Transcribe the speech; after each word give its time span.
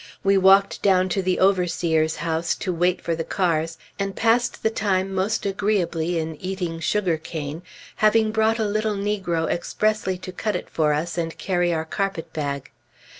We 0.23 0.35
walked 0.35 0.81
down 0.81 1.09
to 1.09 1.21
the 1.21 1.37
overseer's 1.39 2.15
house 2.25 2.55
to 2.55 2.73
wait 2.73 3.01
for 3.01 3.13
the 3.15 3.23
cars, 3.23 3.77
and 3.99 4.15
passed 4.15 4.63
the 4.63 4.71
time 4.71 5.13
most 5.13 5.45
agreeably 5.45 6.17
in 6.17 6.37
eating 6.37 6.79
sugar 6.79 7.17
cane, 7.19 7.61
having 7.97 8.31
brought 8.31 8.57
a 8.57 8.65
little 8.65 8.95
negro 8.95 9.47
expressly 9.47 10.17
to 10.17 10.31
cut 10.31 10.55
it 10.55 10.71
for 10.71 10.91
us 10.91 11.19
and 11.19 11.37
carry 11.37 11.71
our 11.71 11.85
carpet 11.85 12.33
bag. 12.33 12.71